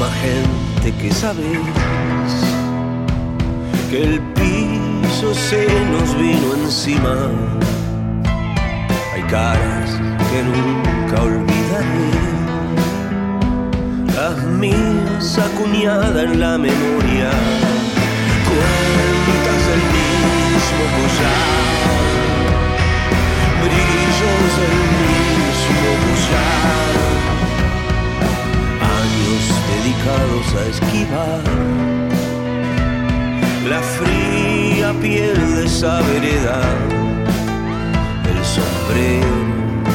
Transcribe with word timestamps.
Misma 0.00 0.16
gente 0.22 0.92
que 0.92 1.12
sabes 1.12 1.58
que 3.90 4.02
el 4.02 4.20
piso 4.32 5.34
se 5.34 5.66
nos 5.92 6.14
vino 6.16 6.54
encima. 6.64 7.16
Hay 9.14 9.22
caras 9.24 9.90
que 10.30 10.42
nunca 10.42 11.22
olvidaré, 11.22 12.10
las 14.14 14.42
mías 14.58 15.38
acuñadas 15.38 16.24
en 16.24 16.40
la 16.40 16.56
memoria, 16.56 17.30
cuentas 18.48 19.60
del 19.68 19.82
mismo 19.98 20.84
collar, 20.96 21.60
brillos 23.64 24.50
del 24.60 24.76
mismo 25.02 25.90
collar 26.04 27.29
dedicados 29.70 30.46
a 30.60 30.62
esquivar. 30.68 31.42
La 33.68 33.80
fría 33.80 34.92
piel 35.00 35.38
de 35.56 35.66
esa 35.66 36.00
vereda, 36.02 36.60
el 38.32 38.40
sombrero 38.56 39.36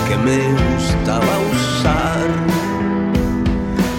que 0.08 0.18
me 0.28 0.40
gustaba 0.62 1.34
usar, 1.54 2.28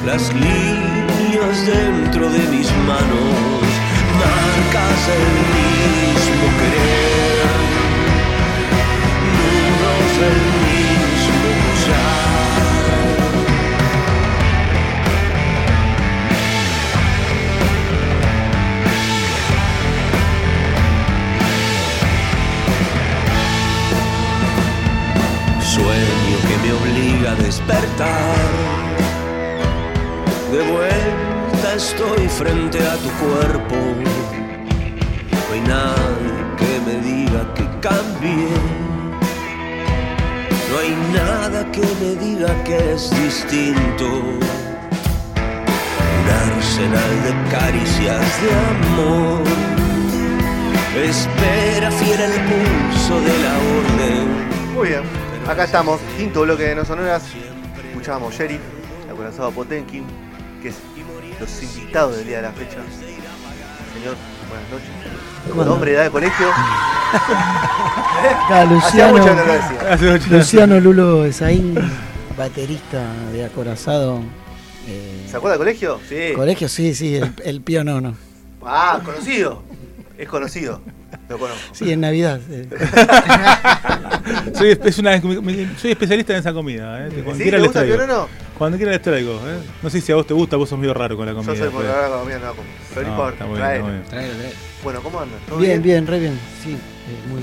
las 0.06 0.32
líneas 0.34 1.56
dentro 1.66 2.30
de 2.30 2.42
mis 2.54 2.69
manos, 2.91 3.66
marcas 4.22 4.98
del 5.10 5.28
mismo 5.56 6.47
querer, 6.60 7.47
nudos 9.36 10.10
del 10.20 10.56
Sueño 25.76 26.38
que 26.48 26.56
me 26.62 26.72
obliga 26.72 27.32
a 27.32 27.34
despertar. 27.34 28.48
De 30.50 30.62
vuelta 30.72 31.75
estoy 31.76 32.26
frente 32.28 32.78
a 32.78 32.97
tu 32.97 33.10
cuerpo. 33.22 33.76
No 35.32 35.53
hay 35.53 35.60
nadie 35.75 36.32
que 36.56 36.72
me 36.86 36.94
diga 37.10 37.41
que 37.54 37.65
cambie. 37.86 38.48
No 40.70 40.78
hay 40.81 40.92
nada 41.12 41.70
que 41.70 41.86
me 42.00 42.10
diga 42.25 42.50
que 42.65 42.94
es 42.94 43.10
distinto. 43.10 44.06
Un 46.16 46.26
arsenal 46.42 47.15
de 47.26 47.32
caricias 47.54 48.26
de 48.42 48.50
amor. 48.72 49.42
Espera 51.04 51.91
fiera 51.91 52.25
el 52.25 52.38
pulso 52.48 53.20
de 53.20 53.34
la 53.44 53.54
orden. 53.76 54.25
Muy 54.75 54.88
bien. 54.88 55.25
Acá 55.49 55.65
estamos, 55.65 56.01
quinto 56.17 56.43
bloque 56.43 56.65
de 56.65 56.75
No 56.75 56.84
Sonoras. 56.84 57.23
Escuchábamos 57.91 58.34
Sheriff, 58.34 58.61
acorazado 59.11 59.51
Potenkin, 59.53 60.05
que 60.62 60.69
es 60.69 60.75
los 61.41 61.62
invitados 61.62 62.17
del 62.17 62.27
día 62.27 62.37
de 62.39 62.43
la 62.43 62.53
fecha. 62.53 62.79
Señor, 63.95 64.17
buenas 64.49 64.69
noches. 64.71 65.67
Nombre, 65.69 65.93
edad 65.93 66.05
de 66.05 66.11
colegio. 66.11 66.49
Acá, 68.45 68.62
Hacía 68.87 69.09
mucho 69.09 69.25
que 69.25 69.34
no 69.34 69.45
lo 69.45 69.55
Luciano. 70.12 70.37
Luciano 70.39 70.81
Lulo 70.81 71.25
Esaín, 71.25 71.75
baterista 72.37 73.05
de 73.33 73.45
acorazado. 73.45 74.21
eh, 74.89 75.27
¿Se 75.31 75.37
acuerda 75.37 75.53
del 75.57 75.67
colegio? 75.67 76.01
Sí. 76.09 76.33
colegio, 76.34 76.69
sí, 76.69 76.95
sí, 76.95 77.15
el, 77.17 77.33
el 77.45 77.61
pío 77.61 77.84
no, 77.84 78.01
no. 78.01 78.17
Ah, 78.65 79.01
conocido. 79.05 79.63
Es 80.19 80.28
conocido. 80.28 80.81
Lo 81.28 81.39
conozco. 81.39 81.61
Sí, 81.73 81.93
en 81.93 82.01
Navidad. 82.01 82.41
eh. 82.51 82.69
Soy, 84.54 84.70
espe- 84.72 84.88
es 84.88 84.98
una- 84.98 85.20
soy 85.20 85.91
especialista 85.92 86.32
en 86.32 86.38
esa 86.41 86.53
comida. 86.53 87.06
¿eh? 87.06 87.10
Cuando 87.25 87.34
¿Sí? 87.37 87.42
quiera 87.42 87.59
¿Te 87.59 87.64
gusta 87.64 87.81
el 87.82 87.87
pionono? 87.88 88.28
Cuando 88.59 88.76
quiera 88.78 88.92
les 88.92 89.03
traigo. 89.03 89.32
¿eh? 89.47 89.59
No 89.82 89.91
sé 89.91 90.00
si 90.00 90.12
a 90.12 90.16
vos 90.16 90.26
te 90.26 90.34
gusta, 90.34 90.56
vos 90.56 90.69
sos 90.69 90.78
medio 90.78 90.94
raro 90.94 91.16
con 91.16 91.26
la 91.26 91.34
comida. 91.34 91.54
Yo 91.54 91.64
soy 91.64 91.70
por 91.72 91.82
pero- 91.82 91.94
ahora 91.94 92.19
comida 92.19 92.38
no 92.38 92.44
la. 92.47 92.53
Pero 92.94 93.03
no 93.03 93.06
No, 93.09 93.12
importa. 93.12 93.47
muy 93.47 93.59
bien, 93.59 93.82
muy 93.82 93.91
bien. 93.92 94.53
Bueno, 94.82 95.00
¿cómo 95.03 95.20
andan? 95.20 95.38
¿Todo 95.48 95.59
Bien, 95.59 95.82
bien, 95.82 96.06
re 96.06 96.19
bien. 96.20 96.38
Sí, 96.62 96.72
eh, 96.72 96.76
muy 97.31 97.42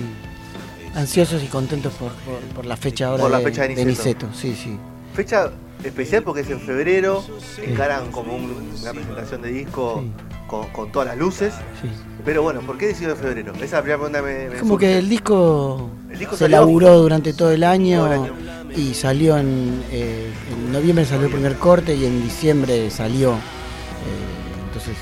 ansiosos 0.95 1.43
y 1.43 1.47
contentos 1.47 1.93
por, 1.93 2.11
por, 2.11 2.39
por 2.55 2.66
la 2.66 2.77
fecha 2.77 3.07
ahora 3.07 3.23
Por 3.23 3.31
la 3.31 3.39
de, 3.39 3.43
fecha 3.45 3.63
de 3.63 3.75
de 3.75 3.85
Niceto. 3.85 4.27
Sí, 4.33 4.55
sí. 4.55 4.77
Fecha 5.13 5.51
especial 5.83 6.23
porque 6.23 6.41
es 6.41 6.49
en 6.49 6.59
febrero. 6.61 7.23
Encaran 7.61 8.11
como 8.11 8.35
un- 8.35 8.72
una 8.81 8.91
presentación 8.93 9.41
de 9.41 9.49
disco 9.51 10.03
con, 10.47 10.67
con 10.69 10.91
todas 10.91 11.07
las 11.09 11.17
luces. 11.17 11.53
Sí. 11.81 11.89
Pero 12.25 12.41
bueno, 12.41 12.61
¿por 12.61 12.77
qué 12.77 12.88
decidió 12.88 13.11
en 13.11 13.17
febrero? 13.17 13.53
Esa 13.55 13.66
es 13.66 13.72
la 13.73 13.81
primera 13.81 13.97
pregunta 13.99 14.19
que 14.19 14.25
me, 14.25 14.49
me 14.49 14.59
Como 14.59 14.73
surge. 14.75 14.85
que 14.88 14.97
el 14.97 15.09
disco, 15.09 15.89
El 16.13 16.19
disco 16.19 16.35
se 16.35 16.46
salió- 16.46 16.57
laburó 16.59 17.00
durante 17.00 17.34
todo 17.34 17.51
el 17.51 17.63
año, 17.63 18.06
Todo 18.06 18.13
el 18.13 18.19
año. 18.22 18.34
y 18.78 18.94
salió 18.94 19.38
en, 19.38 19.84
eh, 19.91 20.29
en 20.51 20.72
noviembre 20.72 21.06
salió 21.06 21.25
el 21.25 21.31
primer 21.34 21.56
corte 21.57 21.96
y 21.96 22.06
en 22.06 22.24
diciembre 22.24 22.90
salió. 22.90 23.31
eh, 23.34 24.66
entonces, 24.68 24.96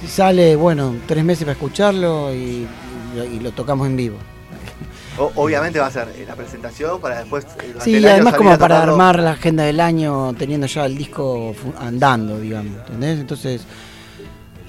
si 0.00 0.06
sale, 0.06 0.54
bueno, 0.56 0.94
tres 1.06 1.24
meses 1.24 1.44
para 1.44 1.52
escucharlo 1.52 2.32
y, 2.34 2.66
y 3.32 3.40
lo 3.40 3.52
tocamos 3.52 3.86
en 3.86 3.96
vivo. 3.96 4.16
O- 5.18 5.32
obviamente 5.36 5.78
va 5.80 5.86
a 5.86 5.90
ser 5.90 6.08
eh, 6.16 6.24
la 6.28 6.34
presentación 6.36 7.00
para 7.00 7.18
después. 7.20 7.44
Sí, 7.82 7.96
el 7.96 8.04
año 8.04 8.14
además 8.14 8.34
como 8.34 8.56
para 8.58 8.82
armar 8.82 9.18
la 9.18 9.32
agenda 9.32 9.64
del 9.64 9.80
año 9.80 10.32
teniendo 10.38 10.66
ya 10.68 10.86
el 10.86 10.96
disco 10.96 11.54
andando, 11.80 12.38
digamos, 12.38 12.78
¿entendés? 12.78 13.18
Entonces, 13.18 13.62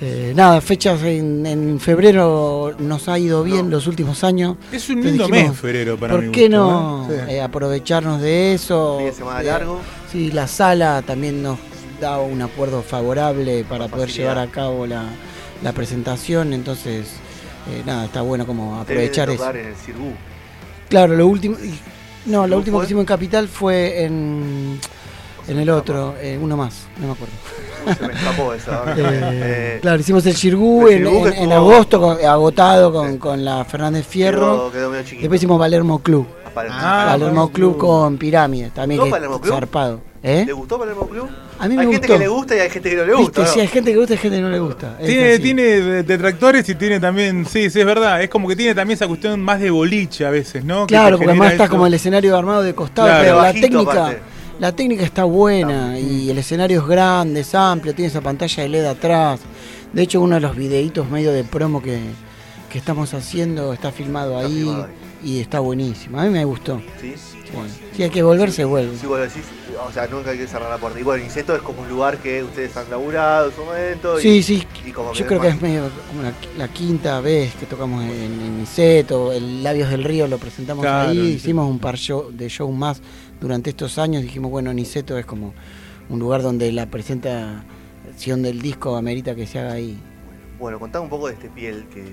eh, 0.01 0.33
nada, 0.35 0.61
fechas 0.61 1.01
en, 1.03 1.45
en 1.45 1.79
febrero 1.79 2.73
nos 2.79 3.09
ha 3.09 3.19
ido 3.19 3.43
bien 3.43 3.69
los 3.69 3.85
últimos 3.87 4.23
años. 4.23 4.55
Es 4.71 4.89
un 4.89 5.03
lindo 5.03 5.27
dijimos, 5.27 5.51
mes 5.51 5.59
febrero 5.59 5.97
para 5.97 6.13
¿Por 6.15 6.23
mi 6.25 6.31
qué 6.31 6.47
gusto, 6.47 6.55
no 6.57 7.07
¿eh? 7.11 7.25
Sí. 7.27 7.33
eh, 7.35 7.41
aprovecharnos 7.41 8.21
de 8.21 8.53
eso? 8.53 8.99
Semana 9.13 9.41
Eh, 9.41 9.43
largo. 9.43 9.79
Sí, 10.11 10.31
la 10.31 10.47
sala 10.47 11.01
también 11.01 11.43
nos 11.43 11.59
da 11.99 12.19
un 12.19 12.41
acuerdo 12.41 12.81
favorable 12.81 13.65
para 13.65 13.87
Con 13.89 13.91
poder 13.91 14.09
facilidad. 14.09 14.31
llevar 14.31 14.47
a 14.47 14.51
cabo 14.51 14.87
la, 14.87 15.03
la 15.61 15.73
presentación, 15.73 16.53
entonces, 16.53 17.07
eh, 17.69 17.83
nada, 17.85 18.05
está 18.05 18.21
bueno 18.21 18.47
como 18.47 18.79
aprovechar 18.79 19.29
eso. 19.29 19.43
en 19.55 19.67
el. 19.67 20.15
Claro, 20.89 21.15
lo 21.15 21.27
último. 21.27 21.57
No, 22.25 22.47
lo 22.47 22.55
¿Cómo 22.55 22.57
último 22.57 22.77
fue? 22.77 22.85
que 22.85 22.85
hicimos 22.87 23.01
en 23.01 23.05
Capital 23.07 23.47
fue 23.47 24.03
en. 24.03 24.79
En 25.49 25.57
el 25.59 25.69
otro, 25.69 26.15
eh, 26.21 26.37
uno 26.41 26.55
más, 26.55 26.87
no 26.99 27.07
me 27.07 27.13
acuerdo. 27.13 27.33
Uy, 27.87 27.93
Se 27.95 28.07
me 28.07 28.13
escapó 28.13 28.53
eso. 28.53 28.71
ahora. 28.71 28.95
Eh, 28.97 29.03
Eh, 29.31 29.79
claro, 29.81 29.99
hicimos 29.99 30.25
el 30.25 30.33
Shirgu 30.35 30.87
el 30.89 31.07
en, 31.07 31.51
agosto, 31.51 31.99
con- 31.99 32.23
agotado 32.25 32.91
con, 32.93 33.17
con 33.17 33.43
la 33.43 33.65
Fernández 33.65 34.05
Fierro. 34.05 34.39
Quedó, 34.69 34.71
quedó 34.71 34.89
medio 34.91 35.03
chiquito. 35.03 35.21
Después 35.21 35.39
hicimos 35.41 35.59
Palermo 35.59 35.99
Club. 35.99 36.27
Ah, 36.55 37.07
Palermo 37.11 37.51
Club 37.51 37.77
con 37.77 38.17
Pirámide, 38.17 38.71
también 38.71 38.99
¿No 38.99 39.05
que 39.05 39.11
Palermo 39.11 39.39
Club? 39.39 39.53
zarpado. 39.53 40.01
¿Eh? 40.21 40.43
¿Le 40.45 40.51
gustó 40.51 40.77
Palermo 40.77 41.07
Club? 41.07 41.29
A 41.59 41.67
mí 41.67 41.77
hay 41.77 41.87
me 41.87 41.93
gente 41.93 42.07
gustó. 42.07 42.13
que 42.13 42.19
le 42.19 42.27
gusta 42.27 42.55
y 42.55 42.59
hay 42.59 42.69
gente 42.69 42.89
que 42.89 42.95
no 42.97 43.05
le 43.05 43.13
gusta. 43.13 43.25
Viste, 43.25 43.41
¿no? 43.41 43.47
sí, 43.47 43.59
hay 43.61 43.67
gente 43.67 43.91
que 43.91 43.95
le 43.95 43.99
gusta 44.01 44.13
y 44.13 44.17
hay 44.17 44.21
gente 44.21 44.37
que 44.37 44.41
no 44.41 44.49
le 44.49 44.59
gusta. 44.59 44.97
Tiene, 44.97 45.31
así. 45.33 45.41
tiene 45.41 45.63
detractores 46.03 46.67
y 46.69 46.75
tiene 46.75 46.99
también, 46.99 47.45
sí, 47.45 47.69
sí, 47.69 47.79
es 47.79 47.85
verdad. 47.85 48.21
Es 48.21 48.29
como 48.29 48.47
que 48.49 48.55
tiene 48.57 48.75
también 48.75 48.95
esa 48.95 49.07
cuestión 49.07 49.39
más 49.41 49.61
de 49.61 49.69
boliche 49.71 50.25
a 50.25 50.29
veces, 50.29 50.65
¿no? 50.65 50.85
Claro, 50.87 51.15
porque 51.17 51.31
además 51.31 51.53
está 51.53 51.69
como 51.69 51.87
el 51.87 51.93
escenario 51.93 52.35
armado 52.37 52.61
de 52.63 52.75
costado, 52.75 53.07
Claro. 53.07 53.23
pero 53.23 53.35
la 53.37 53.41
Bajito, 53.43 53.67
técnica, 53.67 53.91
aparte. 53.91 54.19
La 54.59 54.71
técnica 54.73 55.03
está 55.03 55.23
buena 55.23 55.97
y 55.99 56.29
el 56.29 56.37
escenario 56.37 56.81
es 56.81 56.87
grande, 56.87 57.41
es 57.41 57.55
amplio, 57.55 57.95
tiene 57.95 58.09
esa 58.09 58.21
pantalla 58.21 58.63
de 58.63 58.69
LED 58.69 58.85
atrás. 58.85 59.39
De 59.93 60.03
hecho, 60.03 60.21
uno 60.21 60.35
de 60.35 60.41
los 60.41 60.55
videitos 60.55 61.09
medio 61.09 61.31
de 61.31 61.43
promo 61.43 61.81
que, 61.81 61.99
que 62.71 62.77
estamos 62.77 63.13
haciendo 63.13 63.73
está 63.73 63.91
filmado 63.91 64.35
Está 64.35 64.47
ahí 64.47 64.53
filmado 64.59 64.83
ahí. 64.83 64.91
y 65.23 65.39
está 65.39 65.59
buenísimo. 65.59 66.19
A 66.19 66.23
mí 66.25 66.29
me 66.29 66.45
gustó. 66.45 66.81
¿Sí? 67.01 67.15
Bueno, 67.53 67.69
si 67.95 68.03
hay 68.03 68.09
que 68.09 68.21
volver, 68.23 68.51
se 68.51 68.63
vuelve. 68.65 68.95
Sí, 68.97 69.07
bueno, 69.07 69.23
decís, 69.25 69.43
o 69.87 69.91
sea, 69.91 70.05
nunca 70.07 70.29
hay 70.31 70.37
que 70.37 70.47
cerrar 70.47 70.69
la 70.69 70.77
puerta. 70.77 70.99
Y 70.99 71.03
bueno, 71.03 71.23
Inceto 71.23 71.55
es 71.55 71.61
como 71.61 71.81
un 71.81 71.89
lugar 71.89 72.17
que 72.19 72.43
ustedes 72.43 72.75
han 72.77 72.89
laburado 72.89 73.49
en 73.49 73.55
su 73.55 73.63
momento. 73.65 74.19
y- 74.19 74.21
Sí, 74.21 74.43
sí. 74.43 74.67
y 74.85 74.91
como 74.91 75.13
Yo 75.13 75.25
creo 75.25 75.41
que 75.41 75.47
es 75.49 75.61
medio 75.61 75.89
como 76.09 76.21
la, 76.23 76.33
la 76.57 76.67
quinta 76.67 77.19
vez 77.21 77.53
que 77.55 77.65
tocamos 77.65 78.03
en, 78.03 78.09
en 78.11 78.59
Niceto, 78.59 79.31
el 79.31 79.63
Labios 79.63 79.89
del 79.89 80.03
Río 80.03 80.27
lo 80.27 80.37
presentamos 80.37 80.83
Claro, 80.83 81.09
ahí, 81.09 81.19
hicimos 81.33 81.67
un 81.69 81.79
par 81.79 81.95
show- 81.97 82.29
de 82.31 82.49
show 82.49 82.71
más 82.71 83.01
durante 83.41 83.69
estos 83.71 83.97
años, 83.97 84.21
dijimos, 84.21 84.51
bueno, 84.51 84.71
Niceto 84.73 85.17
es 85.17 85.25
como 85.25 85.53
un 86.09 86.19
lugar 86.19 86.41
donde 86.43 86.71
la 86.71 86.85
presentación 86.87 88.41
del 88.43 88.61
disco 88.61 88.95
amerita 88.95 89.35
que 89.35 89.47
se 89.47 89.59
haga 89.59 89.73
ahí. 89.73 89.97
Bueno, 90.59 90.79
contame 90.79 91.03
un 91.05 91.09
poco 91.09 91.27
de 91.27 91.33
este 91.33 91.49
piel 91.49 91.85
que, 91.93 92.03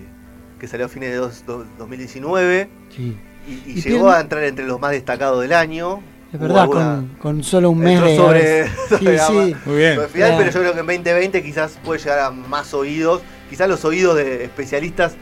que 0.59 0.69
salió 0.69 0.87
a 0.87 0.89
fines 0.89 1.11
de 1.11 1.17
dos- 1.17 1.45
do- 1.47 1.67
2019 1.79 2.69
Sí. 2.95 3.17
Y, 3.47 3.53
y 3.71 3.79
Y 3.79 3.83
llegó 3.83 4.07
Piel- 4.09 4.15
a 4.17 4.21
entrar 4.21 4.45
entre 4.45 4.67
los 4.67 4.81
más 4.81 4.91
destacados 4.93 5.41
del 5.43 5.53
año. 5.53 6.01
Es 6.33 6.41
verdad, 6.41 6.63
alguna- 6.63 6.85
con, 6.97 7.09
con 7.37 7.45
solo 7.45 7.71
un 7.71 7.79
mes 7.79 7.95
entró 8.03 8.09
de... 8.09 8.17
sobre- 8.17 8.67
sí, 8.99 9.05
sobre 9.05 9.17
gama. 9.17 9.45
sí. 9.47 9.57
Muy 9.67 9.77
bien. 9.79 10.01
Al 10.01 10.09
final, 10.09 10.35
pero 10.39 10.51
yo 10.51 10.61
creo 10.61 10.73
que 10.75 10.81
en 10.81 10.87
2020 10.87 11.43
quizás 11.43 11.79
puede 11.85 12.01
llegar 12.01 12.19
a 12.21 12.31
más 12.31 12.75
oídos. 12.75 13.23
Quizás 13.49 13.69
los 13.69 13.85
oídos 13.85 14.17
de 14.17 14.45
especialistas 14.45 15.15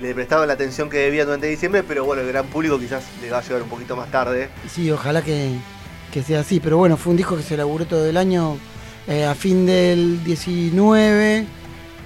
le 0.00 0.14
prestaban 0.14 0.46
la 0.48 0.54
atención 0.54 0.88
que 0.90 0.98
debían 0.98 1.26
durante 1.26 1.46
diciembre, 1.46 1.82
pero 1.86 2.04
bueno, 2.04 2.22
el 2.22 2.28
gran 2.28 2.46
público 2.46 2.78
quizás 2.78 3.04
le 3.22 3.30
va 3.30 3.38
a 3.38 3.42
llegar 3.42 3.62
un 3.62 3.68
poquito 3.68 3.96
más 3.96 4.10
tarde. 4.10 4.48
Sí, 4.68 4.90
ojalá 4.90 5.22
que, 5.22 5.52
que 6.12 6.22
sea 6.22 6.40
así. 6.40 6.58
Pero 6.60 6.78
bueno, 6.78 6.96
fue 6.96 7.10
un 7.12 7.16
disco 7.18 7.36
que 7.36 7.42
se 7.42 7.54
elaboró 7.54 7.84
todo 7.86 8.06
el 8.06 8.16
año. 8.16 8.56
eh, 9.08 9.24
a 9.24 9.34
fin 9.34 9.66
del 9.66 10.24
19. 10.24 11.46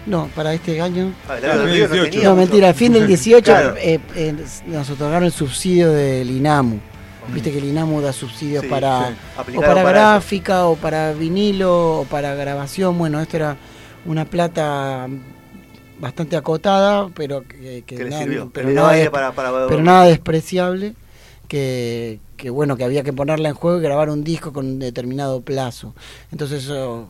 No, 0.06 0.28
para 0.34 0.54
este 0.54 0.80
año. 0.80 1.12
Ah, 1.28 1.36
Claro, 1.38 1.54
no 1.56 1.68
2018. 1.68 2.10
tenía 2.10 2.24
No, 2.24 2.30
mucho. 2.30 2.40
mentira, 2.40 2.68
a 2.70 2.74
fin 2.74 2.92
del 2.92 3.06
18 3.06 3.44
Claro. 3.44 3.74
eh, 3.76 4.00
eh, 4.16 4.34
nos 4.66 4.88
otorgaron 4.90 5.24
el 5.24 5.32
subsidio 5.32 5.92
del 5.92 6.30
INAMU. 6.30 6.80
Viste 7.28 7.52
que 7.52 7.58
el 7.58 7.64
INAMU 7.66 8.00
da 8.00 8.12
subsidios 8.12 8.62
Sí, 8.62 8.68
para, 8.68 9.08
sí. 9.08 9.14
o 9.56 9.60
para, 9.60 9.74
para 9.74 9.82
gráfica, 9.90 10.64
o 10.66 10.74
para 10.76 11.12
vinilo, 11.12 12.00
o 12.00 12.04
para 12.04 12.34
grabación. 12.34 12.96
Bueno, 12.98 13.20
esto 13.20 13.36
era 13.36 13.56
una 14.06 14.24
plata 14.24 15.06
bastante 16.00 16.36
acotada, 16.36 17.08
pero 17.14 17.46
que, 17.46 17.84
que 17.86 17.94
Que 17.96 18.04
le 18.04 18.10
nada- 18.10 18.22
sirvió. 18.22 18.50
pero 18.52 18.70
nada 18.70 19.10
para, 19.10 19.32
para- 19.32 19.66
pero 19.68 19.82
nada 19.82 20.06
despreciable 20.06 20.94
que, 21.46 22.18
que, 22.40 22.50
bueno 22.50 22.76
que 22.76 22.84
había 22.84 23.02
que 23.02 23.12
ponerla 23.12 23.50
en 23.50 23.54
juego 23.54 23.78
y 23.78 23.82
grabar 23.82 24.08
un 24.08 24.24
disco 24.24 24.52
con 24.52 24.66
un 24.66 24.78
determinado 24.78 25.42
plazo. 25.42 25.94
Entonces 26.32 26.64
eso 26.64 27.06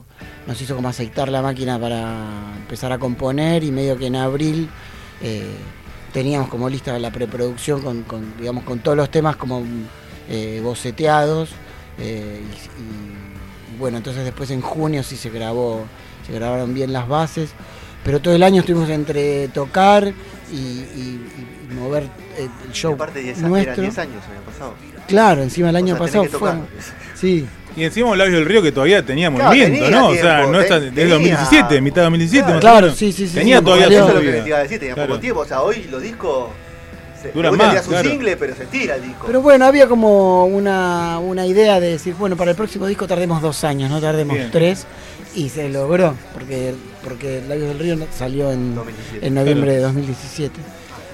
nos 0.47 0.61
hizo 0.61 0.75
como 0.75 0.89
aceitar 0.89 1.29
la 1.29 1.41
máquina 1.41 1.79
para 1.79 2.57
empezar 2.59 2.93
a 2.93 2.99
componer 2.99 3.63
y 3.63 3.71
medio 3.71 3.97
que 3.97 4.07
en 4.07 4.17
abril 4.17 4.69
eh, 5.23 5.55
teníamos 6.13 6.49
como 6.49 6.69
lista 6.69 6.99
la 6.99 7.11
preproducción 7.11 7.81
con, 8.03 8.37
digamos 8.39 8.65
con 8.65 8.81
todos 8.81 8.97
los 8.97 9.11
temas 9.11 9.37
como 9.37 9.63
eh, 10.29 10.61
boceteados 10.63 11.51
eh, 11.99 12.43
y, 12.79 13.79
bueno 13.79 13.99
entonces 13.99 14.25
después 14.25 14.51
en 14.51 14.61
junio 14.61 15.03
sí 15.03 15.17
se 15.17 15.31
grabó 15.31 15.85
se 16.27 16.33
grabaron 16.33 16.75
bien 16.75 16.93
las 16.93 17.09
bases 17.09 17.51
pero 18.05 18.21
todo 18.21 18.35
el 18.35 18.43
año 18.43 18.61
estuvimos 18.61 18.91
entre 18.91 19.49
tocar 19.49 20.13
y 20.53 21.21
mover 21.71 22.05
eh, 22.39 22.49
el 22.65 22.71
Y 22.71 22.73
show 22.75 22.95
aparte 22.95 23.21
10 23.21 23.39
años, 23.39 23.49
nuestro. 23.51 23.73
eran 23.73 23.85
10 23.87 23.99
años 23.99 24.23
el 24.27 24.37
año 24.37 24.43
pasado. 24.47 24.75
Claro, 25.09 25.43
encima 25.43 25.71
el 25.71 25.77
año 25.77 25.95
O 25.95 25.97
sea, 25.97 26.07
pasado 26.07 26.25
fue. 26.39 26.51
Sí, 27.15 27.47
Y 27.77 27.85
encima 27.85 28.11
un 28.11 28.19
labio 28.19 28.37
del 28.37 28.47
río 28.47 28.63
que 28.63 28.73
todavía 28.73 29.05
tenía 29.05 29.31
Claro, 29.31 29.45
movimiento, 29.51 29.85
tenía 29.85 30.01
¿no? 30.01 30.09
o 30.09 30.15
sea, 30.15 30.37
tiempo, 30.37 30.53
no 30.53 30.61
está 30.61 30.81
desde 30.81 31.09
2017, 31.09 31.81
mitad 31.81 31.97
de 31.97 32.03
2017. 32.05 32.45
Claro, 32.47 32.61
claro, 32.61 32.91
sí, 32.95 33.13
sí, 33.13 33.29
sí, 33.29 33.35
Tenía 33.35 33.59
sí, 33.59 33.65
todavía. 33.65 33.87
Eso 33.89 34.03
su 34.03 34.09
es 34.09 34.15
lo 34.15 34.21
que 34.21 34.33
te 34.41 34.49
iba 34.49 34.57
a 34.59 34.63
decir, 34.63 34.79
tenía 34.79 34.95
Claro. 34.95 35.09
poco 35.11 35.21
tiempo. 35.21 35.41
O 35.41 35.45
sea, 35.47 35.63
hoy 35.63 35.85
los 35.91 36.03
discos. 36.03 36.49
Se, 37.23 37.33
Duran 37.33 37.55
más, 37.55 37.87
claro. 37.87 38.09
single, 38.09 38.35
pero 38.39 38.55
se 38.57 38.65
tira 38.65 38.95
el 38.97 39.03
disco. 39.03 39.25
Pero 39.27 39.43
bueno, 39.43 39.67
había 39.67 39.87
como 39.87 40.47
una, 40.47 41.19
una 41.19 41.45
idea 41.47 41.79
de 41.79 41.91
decir, 41.91 42.15
bueno, 42.19 42.35
para 42.35 42.53
el 42.53 42.57
próximo 42.57 42.87
disco 42.87 43.07
tardemos 43.07 43.43
dos 43.43 43.63
años, 43.63 43.91
no 43.91 44.01
tardemos 44.01 44.37
Bien. 44.39 44.51
tres. 44.51 44.87
Y 45.35 45.51
se 45.51 45.69
logró, 45.69 46.15
porque, 46.33 46.75
porque 47.05 47.43
Labios 47.47 47.69
del 47.69 47.79
Río 47.79 47.99
salió 48.17 48.51
en, 48.51 48.75
2017. 48.75 49.27
en 49.27 49.35
noviembre 49.35 49.73
de 49.75 49.81
2017. 49.81 50.59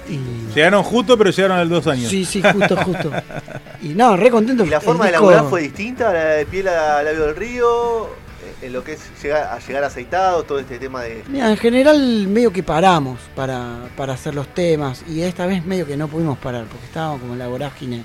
Y, 0.09 0.19
Llegaron 0.55 0.83
justo, 0.83 1.17
pero 1.17 1.29
llegaron 1.31 1.57
a 1.57 1.61
los 1.65 1.83
dos 1.83 1.87
años. 1.93 2.09
sí, 2.09 2.23
sí, 2.25 2.41
justo, 2.41 2.75
justo. 2.77 3.11
Y 3.81 3.89
no, 3.89 4.17
re 4.17 4.31
contento. 4.31 4.65
¿Y 4.65 4.69
la 4.69 4.81
forma 4.81 5.05
de 5.05 5.11
disco- 5.11 5.29
laburar 5.29 5.49
fue 5.49 5.61
distinta? 5.61 6.11
¿La 6.11 6.23
de 6.31 6.45
piel 6.47 6.67
a 6.67 7.03
labio 7.03 7.25
del 7.27 7.35
río? 7.35 8.05
eh, 8.07 8.65
En 8.65 8.73
lo 8.73 8.83
que 8.83 8.93
es 8.93 9.01
llegar, 9.21 9.43
a 9.53 9.59
llegar 9.59 9.83
aceitado, 9.83 10.43
todo 10.43 10.57
este 10.59 10.79
tema 10.79 11.03
de. 11.03 11.23
Mira, 11.27 11.49
en 11.51 11.57
general 11.57 12.27
medio 12.27 12.51
que 12.51 12.63
paramos 12.63 13.19
para, 13.35 13.87
para 13.95 14.13
hacer 14.13 14.33
los 14.33 14.47
temas 14.53 15.03
y 15.07 15.21
esta 15.21 15.45
vez 15.45 15.63
medio 15.65 15.85
que 15.85 15.95
no 15.95 16.07
pudimos 16.07 16.37
parar 16.39 16.65
porque 16.65 16.85
estábamos 16.85 17.21
como 17.21 17.33
en 17.33 17.39
la 17.39 17.47
vorágine 17.47 18.03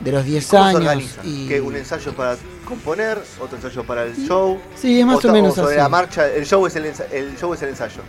de 0.00 0.10
los 0.12 0.24
10 0.24 0.46
¿Cómo 0.48 0.70
se 0.80 0.88
años. 0.88 1.16
Y... 1.22 1.46
Que 1.46 1.60
un 1.60 1.76
ensayo 1.76 2.12
para 2.14 2.36
componer, 2.64 3.18
otro 3.40 3.56
ensayo 3.56 3.84
para 3.84 4.02
el 4.02 4.16
show. 4.16 4.58
Sí, 4.74 4.98
es 5.00 5.06
más 5.06 5.24
o, 5.24 5.32
menos 5.32 5.54
sobre 5.54 5.74
así. 5.74 5.82
la 5.82 5.88
marcha, 5.88 6.26
el 6.28 6.44
show 6.44 6.66
es 6.66 6.74
el, 6.74 6.86
ensa- 6.86 7.06
el 7.12 7.36
show 7.38 7.54
es 7.54 7.62
el 7.62 7.68
ensayo. 7.68 8.02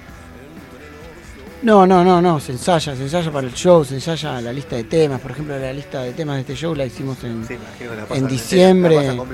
No, 1.62 1.88
no, 1.88 2.04
no, 2.04 2.22
no, 2.22 2.40
se 2.40 2.52
ensaya, 2.52 2.96
se 2.96 3.04
ensaya 3.04 3.32
para 3.32 3.48
el 3.48 3.54
show, 3.54 3.84
se 3.84 3.96
ensaya 3.96 4.40
la 4.42 4.54
lista 4.54 4.76
de 4.76 4.84
temas. 4.84 5.20
Por 5.20 5.32
ejemplo, 5.32 5.58
la 5.58 5.74
lista 5.74 6.02
de 6.04 6.14
temas 6.14 6.36
de 6.36 6.42
este 6.42 6.56
show 6.56 6.76
la 6.76 6.86
hicimos 6.86 7.24
en, 7.24 7.48
Sí, 7.48 7.58
diciembre 8.28 9.16
la 9.16 9.26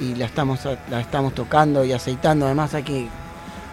y 0.00 0.14
la 0.14 0.26
estamos, 0.26 0.60
la 0.90 1.00
estamos 1.00 1.34
tocando 1.34 1.84
y 1.84 1.92
aceitando. 1.92 2.46
Además, 2.46 2.74
hay 2.74 2.82
que 2.82 3.08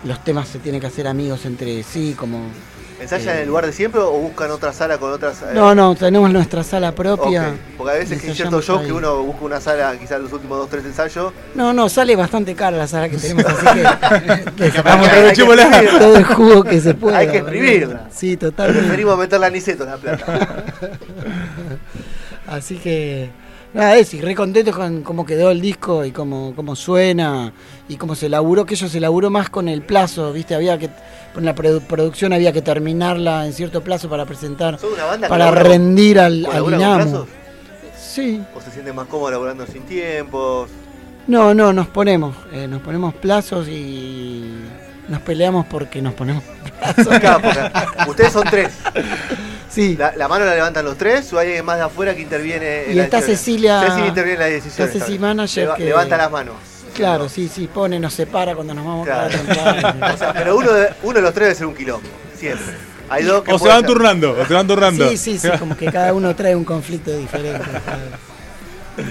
los 0.04 0.24
temas 0.24 0.48
se 0.48 0.59
tienen 0.59 0.81
que 0.81 0.88
hacer 0.88 1.07
amigos 1.07 1.45
entre 1.45 1.83
sí, 1.83 2.15
como 2.18 2.39
¿Ensayan 2.99 3.29
Eh, 3.29 3.33
en 3.38 3.41
el 3.44 3.47
lugar 3.47 3.65
de 3.65 3.73
siempre 3.73 4.01
o 4.01 4.11
buscan 4.11 4.49
otra 4.51 4.73
sala 4.73 4.97
con 4.97 5.11
otras.? 5.11 5.41
eh, 5.44 5.51
No, 5.53 5.75
no, 5.75 5.94
tenemos 5.95 6.31
nuestra 6.31 6.63
sala 6.63 6.91
propia. 6.94 7.49
ok? 7.49 7.55
Porque 7.77 7.91
a 7.91 7.95
veces 7.95 8.19
que 8.19 8.25
en 8.25 8.31
ensayamos 8.31 8.38
ciertos 8.38 8.65
shows 8.65 8.81
que 8.88 8.91
uno 8.94 9.21
busca 9.23 9.45
una 9.45 9.61
sala, 9.61 9.95
quizás 9.99 10.19
los 10.19 10.33
últimos 10.33 10.57
dos, 10.57 10.69
tres 10.69 10.83
ensayos. 10.85 11.31
No, 11.53 11.73
no, 11.73 11.89
sale 11.89 12.15
bastante 12.15 12.55
cara 12.55 12.75
la 12.75 12.88
sala 12.88 13.07
que 13.09 13.17
tenemos, 13.17 13.45
así 13.45 13.65
que, 13.65 14.51
que 14.57 14.71
sacamos 14.71 15.07
Hay 15.07 15.25
hay 15.25 15.88
todo 15.99 16.17
el 16.17 16.23
jugo 16.25 16.63
que 16.63 16.81
se 16.81 16.94
pueda. 16.95 17.17
Hay 17.19 17.27
que 17.27 17.38
exprimirla. 17.38 18.07
Sí, 18.11 18.35
totalmente. 18.35 18.81
Preferimos 18.81 19.17
meterla 19.17 19.47
a 19.47 19.49
Niceto 19.51 19.85
la 19.85 19.97
plata. 19.97 20.63
Así 22.47 22.77
que, 22.77 23.29
nada, 23.77 23.95
es, 23.95 24.13
y 24.13 24.21
re 24.21 24.35
contento 24.35 24.71
con 24.74 25.03
cómo 25.03 25.25
quedó 25.25 25.51
el 25.51 25.62
disco 25.62 26.04
y 26.04 26.11
cómo, 26.11 26.54
cómo 26.56 26.75
suena 26.75 27.54
y 27.87 27.95
cómo 27.95 28.16
se 28.16 28.28
laburó, 28.30 28.66
que 28.66 28.73
eso 28.73 28.90
se 28.90 28.99
laburó 28.99 29.30
más 29.30 29.49
con 29.49 29.69
el 29.69 29.81
plazo, 29.81 30.33
¿viste? 30.33 30.56
Había 30.56 30.78
que, 30.78 30.90
con 31.33 31.45
la 31.45 31.56
produ- 31.56 31.81
producción 31.81 32.33
había 32.33 32.51
que 32.51 32.61
terminarla 32.61 33.45
en 33.45 33.54
cierto 33.54 33.81
plazo 33.81 34.09
para 34.09 34.25
presentar, 34.25 34.78
¿Son 34.80 34.92
una 34.94 35.06
banda 35.06 35.28
que 35.28 35.30
para 35.30 35.51
rendir 35.51 36.19
al, 36.19 36.45
al 36.45 36.66
plazos? 36.66 37.28
Sí, 37.97 38.42
¿O 38.56 38.61
se 38.61 38.71
sienten 38.71 38.95
más 38.95 39.07
cómodos 39.07 39.31
laburando 39.31 39.66
sin 39.68 39.83
tiempos? 39.83 40.69
no, 41.28 41.54
no, 41.54 41.71
nos 41.73 41.87
ponemos, 41.87 42.35
eh, 42.54 42.68
nos 42.68 42.81
ponemos 42.81 43.13
plazos 43.16 43.68
y 43.68 44.45
nos 45.07 45.21
peleamos 45.21 45.66
porque 45.68 46.01
nos 46.01 46.13
ponemos 46.13 46.44
plazos. 46.95 47.07
Ustedes 48.07 48.33
son 48.33 48.44
tres. 48.49 48.71
Sí, 49.77 49.95
La, 49.95 50.11
la 50.15 50.27
mano 50.27 50.43
la 50.43 50.55
levantan 50.55 50.83
los 50.85 50.97
tres 50.97 51.31
o 51.33 51.37
hay 51.39 51.47
alguien 51.49 51.63
más 51.65 51.77
de 51.77 51.83
afuera 51.83 52.15
que 52.15 52.21
interviene 52.21 52.85
en 52.91 52.97
Y 52.97 52.99
está? 52.99 53.21
Cecilia- 53.21 53.79
Cecilia 53.81 54.07
interviene 54.07 54.33
en 54.33 54.39
las 54.39 54.63
decisiones. 54.63 54.91
Ceci 54.93 55.05
¿sabes? 55.05 55.19
manager 55.19 55.63
Leva- 55.65 55.75
que- 55.77 55.85
Levanta 55.85 56.17
las 56.17 56.31
manos. 56.31 56.55
claro, 56.95 57.29
sí, 57.29 57.47
sí, 57.47 57.67
pone, 57.71 57.99
nos 57.99 58.13
separa 58.15 58.55
cuando 58.55 58.73
nos 58.73 58.83
vamos 58.83 59.05
Claro. 59.05 59.27
a 59.27 59.29
temprano. 59.29 59.95
O 60.13 60.17
sea, 60.17 60.33
pero 60.33 60.57
uno 60.57 60.73
de, 60.73 60.89
uno 61.03 61.13
de 61.13 61.21
los 61.21 61.31
tres 61.33 61.45
debe 61.49 61.55
ser 61.55 61.67
un 61.67 61.75
quilombo. 61.75 62.07
Siempre. 62.35 62.65
Hay 63.09 63.23
dos 63.23 63.43
que 63.43 63.53
O 63.53 63.59
se 63.59 63.67
van 63.67 63.81
ser- 63.81 63.87
turnando, 63.87 64.31
o 64.31 64.45
se 64.47 64.53
van 64.53 64.65
turnando. 64.67 65.09
Sí, 65.09 65.17
sí, 65.17 65.37
sí, 65.37 65.47
como 65.59 65.77
que 65.77 65.91
cada 65.91 66.11
uno 66.11 66.35
trae 66.35 66.55
un 66.55 66.65
conflicto 66.65 67.15
diferente. 67.15 67.61
claro. 67.63 69.05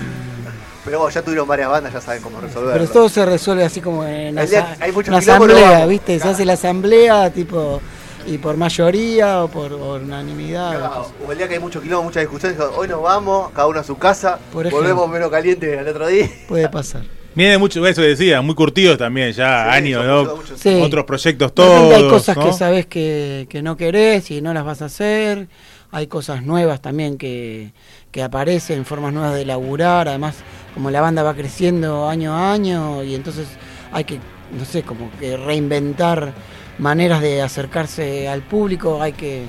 Pero 0.85 1.01
vos 1.01 1.13
ya 1.13 1.23
tuvieron 1.23 1.49
varias 1.49 1.69
bandas, 1.69 1.93
ya 1.93 2.01
saben 2.01 2.23
cómo 2.23 2.41
resolverlo. 2.41 2.73
Pero 2.73 2.89
todo 2.93 3.09
se 3.09 3.25
resuelve 3.27 3.65
así 3.65 3.81
como 3.81 4.05
en 4.05 4.37
día 4.47 4.77
hay 4.81 4.91
una 4.93 5.19
asamblea. 5.19 5.87
¿viste? 5.87 6.15
Se 6.15 6.19
Claro. 6.21 6.35
hace 6.35 6.45
la 6.45 6.53
asamblea, 6.53 7.31
tipo, 7.31 7.81
y 8.27 8.39
por 8.39 8.57
mayoría 8.57 9.43
o 9.45 9.49
por, 9.49 9.77
por 9.79 10.03
unanimidad. 10.03 10.79
Claro, 10.79 11.07
O 11.27 11.33
el 11.33 11.39
día 11.39 11.49
que 11.49 11.55
hay 11.55 11.61
mucho 11.61 11.81
quilombo, 11.81 12.05
muchas 12.05 12.23
discusiones, 12.23 12.59
hoy 12.77 12.89
nos 12.89 13.03
vamos, 13.03 13.51
cada 13.53 13.67
uno 13.69 13.81
a 13.81 13.85
su 13.85 13.97
casa, 13.97 14.39
Por 14.53 14.67
ejemplo. 14.67 14.79
volvemos 14.79 15.09
menos 15.09 15.31
caliente 15.31 15.79
el 15.79 15.87
otro 15.89 16.07
día. 16.09 16.29
Puede 16.49 16.69
pasar. 16.69 17.03
Viene 17.35 17.59
mucho, 17.59 17.87
eso 17.87 18.01
decía, 18.01 18.41
muy 18.41 18.55
curtidos 18.55 18.97
también, 18.97 19.31
ya 19.33 19.65
Sí, 19.65 19.77
años, 19.77 20.07
¿no? 20.07 20.57
Sí. 20.57 20.81
Otros 20.83 21.05
proyectos 21.05 21.55
todos. 21.55 21.95
hay 21.95 22.09
cosas 22.09 22.35
¿no? 22.37 22.47
que 22.47 22.53
sabes 22.55 22.87
que, 22.87 23.47
que 23.51 23.61
no 23.63 23.77
querés 23.77 24.31
y 24.31 24.41
no 24.41 24.55
las 24.55 24.65
vas 24.65 24.81
a 24.81 24.87
hacer. 24.87 25.49
Hay 25.93 26.07
cosas 26.07 26.43
nuevas 26.43 26.81
también 26.81 27.19
que, 27.19 27.73
que 28.11 28.23
aparecen, 28.23 28.87
formas 28.87 29.13
nuevas 29.13 29.35
de 29.35 29.45
laburar. 29.45 30.09
Además, 30.09 30.37
como 30.73 30.91
la 30.91 31.03
banda 31.03 31.23
va 31.23 31.35
creciendo 31.35 32.09
año 32.09 32.35
a 32.35 32.53
año 32.53 33.05
y 33.05 33.15
entonces 33.15 33.47
hay 33.93 34.05
que, 34.05 34.19
no 34.59 34.65
sé, 34.65 34.83
como 34.83 35.11
que 35.19 35.37
reinventar 35.37 36.33
maneras 36.79 37.21
de 37.23 37.41
acercarse 37.43 38.29
al 38.29 38.43
público, 38.43 39.03
hay 39.03 39.13
que... 39.13 39.45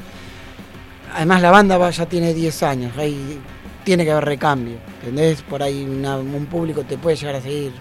Además 1.16 1.42
la 1.42 1.52
banda 1.52 1.78
va- 1.78 1.90
ya 1.90 2.06
tiene 2.06 2.34
10 2.34 2.64
años, 2.64 2.98
hay, 2.98 3.40
tiene 3.84 4.04
que 4.06 4.12
haber 4.12 4.26
recambio, 4.26 4.78
¿entendés? 5.00 5.42
Por 5.42 5.62
ahí 5.64 5.84
una- 5.84 6.18
un 6.18 6.46
público 6.46 6.84
te 6.84 6.98
puede 6.98 7.16
llegar 7.18 7.36
a 7.36 7.42
seguir, 7.42 7.72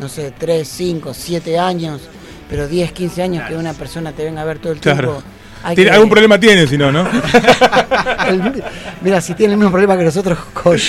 no 0.00 0.08
sé, 0.08 0.32
3, 0.36 0.66
5, 0.68 1.14
7 1.14 1.58
años, 1.58 2.02
pero 2.48 2.66
10, 2.68 2.92
15 2.92 3.22
años 3.22 3.48
que 3.48 3.54
una 3.56 3.72
persona 3.72 4.12
te 4.12 4.24
venga 4.24 4.42
a 4.42 4.44
ver 4.44 4.58
todo 4.58 4.72
el 4.72 4.80
Claro. 4.80 4.98
tiempo. 5.12 5.22
hay 5.62 5.74
Tiene- 5.76 5.90
que- 5.90 5.94
Algún 5.94 6.10
problema 6.10 6.38
tiene, 6.38 6.66
si 6.66 6.76
no, 6.76 6.92
¿no? 6.92 7.08
mira, 9.02 9.20
si 9.20 9.34
tiene 9.34 9.54
el 9.54 9.58
mismo 9.58 9.70
problema 9.72 9.96
que 9.96 10.04
nosotros, 10.04 10.38
coño. 10.52 10.82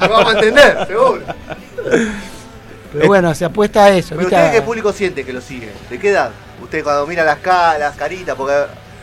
Lo 0.00 0.08
vamos 0.08 0.34
a 0.34 0.38
entender, 0.38 0.86
seguro. 0.86 1.22
Pero 2.92 3.06
bueno, 3.06 3.34
se 3.34 3.44
apuesta 3.44 3.84
a 3.84 3.90
eso. 3.90 4.10
Pero 4.10 4.20
¿viste? 4.20 4.34
ustedes 4.36 4.52
qué 4.52 4.62
público 4.62 4.92
siente 4.92 5.24
que 5.24 5.32
lo 5.32 5.40
sigue? 5.40 5.70
¿De 5.88 5.98
qué 5.98 6.10
edad? 6.10 6.30
Usted 6.62 6.82
cuando 6.82 7.06
mira 7.06 7.24
las 7.24 7.38
caras, 7.38 7.78
las 7.78 7.96
caritas, 7.96 8.34
porque 8.36 8.54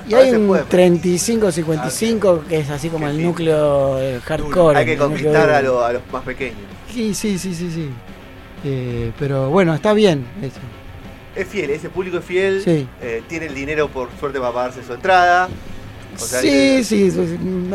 Y 0.08 0.14
hay 0.14 0.32
un 0.32 0.48
puede- 0.48 0.64
35-55 0.66 2.46
que 2.48 2.60
es 2.60 2.70
así 2.70 2.90
como 2.90 3.08
el 3.08 3.22
núcleo 3.22 4.00
eh, 4.00 4.20
hardcore. 4.24 4.80
hay 4.80 4.86
que 4.86 4.98
conquistar 4.98 5.50
a, 5.50 5.62
lo- 5.62 5.84
a 5.84 5.94
los 5.94 6.02
más 6.12 6.24
pequeños. 6.24 6.58
Sí, 6.94 7.14
sí, 7.14 7.38
sí, 7.38 7.54
sí. 7.56 7.72
sí. 7.72 7.90
Eh, 8.64 9.12
pero 9.20 9.50
bueno, 9.50 9.74
está 9.74 9.94
bien 9.94 10.26
eso. 10.42 10.60
Es 11.36 11.48
fiel, 11.48 11.70
ese 11.70 11.90
público 11.90 12.18
es 12.18 12.26
fiel, 12.26 12.62
Sí. 12.64 12.88
eh, 13.02 13.22
tiene 13.28 13.46
el 13.46 13.54
dinero 13.54 13.88
por 13.90 14.10
suerte 14.20 14.40
para 14.40 14.52
pagarse 14.52 14.84
su 14.84 14.94
entrada. 14.94 15.48
O 16.16 16.20
sea, 16.20 16.42
sí, 16.42 16.84
sí, 16.84 17.12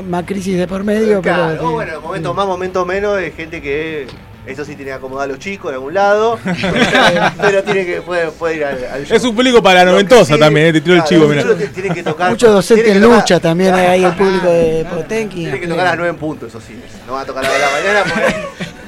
más 0.09 0.25
crisis 0.25 0.59
de 0.59 0.67
por 0.67 0.83
medio, 0.83 1.23
Claro, 1.23 1.53
pero... 1.59 1.71
bueno, 1.71 2.01
momentos 2.01 2.35
más, 2.35 2.47
momentos 2.47 2.85
menos, 2.85 3.17
de 3.17 3.31
gente 3.31 3.63
que 3.63 4.09
eso 4.47 4.65
sí 4.65 4.75
tiene 4.75 4.91
que 4.91 4.97
acomodar 4.97 5.25
a 5.25 5.33
los 5.33 5.39
chicos 5.39 5.71
en 5.71 5.75
algún 5.75 5.95
lado, 5.95 6.39
pero 7.41 7.63
tiene 7.63 7.87
que 7.87 8.03
puede, 8.03 8.31
puede 8.33 8.57
ir 8.57 8.65
al, 8.65 8.85
al 8.93 9.07
show. 9.07 9.17
Es 9.17 9.25
un 9.25 9.35
público 9.35 9.63
para 9.63 9.85
la 9.85 9.91
noventosa 9.93 10.35
sí- 10.35 10.41
también, 10.41 10.67
eh, 10.67 10.73
te 10.73 10.81
tiro 10.81 10.97
el 10.97 11.05
chivo, 11.05 11.27
mira. 11.29 11.43
chicos 11.43 11.59
te- 11.59 11.69
Tienen 11.69 11.95
que 11.95 12.03
tocar. 12.03 12.31
Mucho 12.31 12.51
docente 12.51 12.83
tienen 12.85 13.03
en 13.03 13.09
tocar- 13.09 13.21
lucha 13.23 13.41
también 13.41 13.75
hay 13.75 13.87
ahí 13.87 14.05
el 14.05 14.13
público 14.15 14.47
de 14.49 14.87
Potenki. 14.93 15.37
Tienen 15.43 15.61
que 15.61 15.69
tocar 15.69 15.87
a 15.87 15.91
las 15.91 15.97
9 15.99 16.11
en 16.11 16.17
punto, 16.17 16.47
eso 16.47 16.61
sí. 16.61 16.81
No 17.07 17.13
van 17.15 17.23
a 17.23 17.27
tocar 17.27 17.45
a 17.45 17.49
las 17.49 17.53
de 17.57 17.61
la 17.61 17.71
mañana 17.71 18.05
porque. 18.05 18.73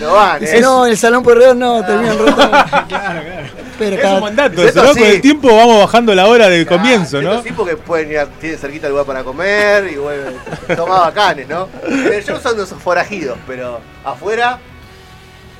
No 0.00 0.12
van, 0.12 0.38
¿eh? 0.44 0.60
no, 0.60 0.86
el 0.86 0.96
salón 0.96 1.24
Porredor 1.24 1.56
no, 1.56 1.84
termina 1.84 2.12
en 2.12 2.18
roto. 2.24 2.36
claro, 2.36 2.86
claro. 2.86 3.20
Pero 3.80 3.96
Es 3.96 4.00
cada- 4.02 4.14
un 4.14 4.20
mandato 4.22 4.62
Eso 4.62 4.68
eso, 4.68 4.82
¿no? 4.84 4.94
sí. 4.94 5.00
Con 5.00 5.08
el 5.08 5.20
tiempo 5.20 5.48
vamos 5.56 5.80
bajando 5.80 6.14
la 6.14 6.26
hora 6.28 6.48
del 6.48 6.68
comienzo, 6.68 7.20
¿no? 7.20 7.42
Sí, 7.42 7.48
porque 7.50 7.76
pueden 7.76 8.08
ir 8.12 8.18
a, 8.20 8.26
tienen 8.26 8.60
cerquita 8.60 8.86
el 8.86 8.92
lugar 8.92 9.06
para 9.06 9.24
comer 9.24 9.90
y 9.92 9.96
bueno, 9.96 10.22
tomar 10.76 11.00
bacanes, 11.00 11.48
¿no? 11.48 11.68
En 11.84 12.12
el 12.12 12.22
show 12.24 12.38
son 12.40 12.56
los 12.56 12.68
forajidos, 12.68 13.38
pero 13.44 13.80
afuera, 14.04 14.60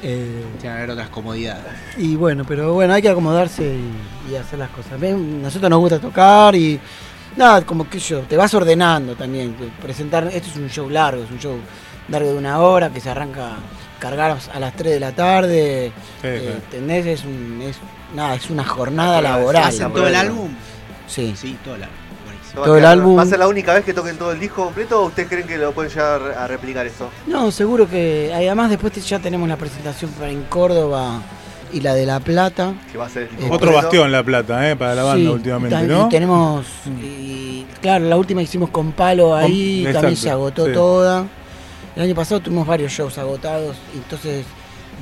eh, 0.02 0.44
Tiene 0.60 0.62
que 0.62 0.68
haber 0.68 0.90
otras 0.90 1.08
comodidades. 1.08 1.64
Y 1.96 2.16
bueno, 2.16 2.44
pero 2.46 2.74
bueno, 2.74 2.94
hay 2.94 3.02
que 3.02 3.08
acomodarse 3.08 3.64
y, 3.64 4.32
y 4.32 4.36
hacer 4.36 4.58
las 4.58 4.70
cosas. 4.70 4.98
Ven, 4.98 5.42
Nosotros 5.42 5.68
nos 5.70 5.80
gusta 5.80 5.98
tocar 5.98 6.54
y 6.54 6.78
nada, 7.36 7.62
como 7.62 7.88
que 7.88 7.98
yo, 7.98 8.20
te 8.20 8.36
vas 8.36 8.52
ordenando 8.54 9.14
también. 9.14 9.54
Presentar, 9.80 10.28
esto 10.32 10.48
es 10.50 10.56
un 10.56 10.68
show 10.68 10.88
largo, 10.88 11.22
es 11.22 11.30
un 11.30 11.38
show 11.38 11.56
largo 12.08 12.30
de 12.32 12.38
una 12.38 12.60
hora 12.60 12.90
que 12.90 13.00
se 13.00 13.10
arranca 13.10 13.56
cargar 13.98 14.36
a 14.52 14.60
las 14.60 14.74
3 14.74 14.92
de 14.92 15.00
la 15.00 15.12
tarde. 15.12 15.92
Sí, 16.20 16.26
eh, 16.28 16.40
sí. 16.42 16.52
¿Entendés? 16.64 17.06
Es, 17.06 17.24
un, 17.24 17.62
es, 17.62 17.76
nada, 18.14 18.34
es 18.34 18.50
una 18.50 18.64
jornada 18.64 19.20
laboral. 19.20 19.64
¿Hacen 19.64 19.92
todo 19.92 20.06
el 20.08 20.14
álbum? 20.14 20.50
Sí. 21.06 21.34
Sí, 21.36 21.56
todo 21.64 21.76
el 21.76 21.84
álbum. 21.84 21.96
Buenísimo. 22.54 22.54
¿no 22.54 22.60
va 22.60 22.64
a 22.64 22.66
Todo 22.66 22.76
el 22.78 22.84
álbum. 22.84 23.18
¿Va 23.18 23.22
a 23.22 23.26
ser 23.26 23.38
la 23.38 23.48
única 23.48 23.74
vez 23.74 23.84
que 23.84 23.94
toquen 23.94 24.16
todo 24.16 24.32
el 24.32 24.40
disco 24.40 24.64
completo 24.64 25.02
o 25.02 25.06
ustedes 25.06 25.28
creen 25.28 25.46
que 25.46 25.56
lo 25.58 25.72
pueden 25.72 25.90
llegar 25.90 26.22
a 26.38 26.46
replicar 26.46 26.86
eso? 26.86 27.08
No, 27.26 27.50
seguro 27.50 27.88
que 27.88 28.30
además 28.34 28.70
después 28.70 28.92
ya 29.08 29.18
tenemos 29.18 29.48
la 29.48 29.56
presentación 29.56 30.10
para 30.12 30.30
en 30.30 30.42
Córdoba 30.44 31.20
y 31.72 31.80
la 31.80 31.94
de 31.94 32.06
La 32.06 32.20
Plata. 32.20 32.72
Que 32.90 32.96
va 32.98 33.06
a 33.06 33.08
ser 33.10 33.24
el 33.24 33.44
Otro 33.44 33.48
completo. 33.50 33.76
bastión 33.76 34.12
La 34.12 34.22
Plata, 34.22 34.70
¿eh? 34.70 34.76
Para 34.76 34.94
la 34.94 35.02
banda 35.04 35.20
Sí, 35.20 35.26
últimamente, 35.28 35.82
¿no? 35.86 36.06
Y 36.06 36.08
tenemos, 36.08 36.66
y, 37.02 37.66
claro, 37.82 38.06
la 38.06 38.16
última 38.16 38.40
hicimos 38.42 38.70
con 38.70 38.92
Palo 38.92 39.34
ahí, 39.36 39.82
Con- 39.84 39.92
también 39.92 40.12
exacto, 40.14 40.16
se 40.22 40.30
agotó 40.30 40.66
sí. 40.66 40.72
toda. 40.72 41.26
El 41.96 42.02
año 42.04 42.14
pasado 42.14 42.40
tuvimos 42.40 42.66
varios 42.66 42.92
shows 42.92 43.18
agotados, 43.18 43.76
y 43.94 43.98
entonces 43.98 44.46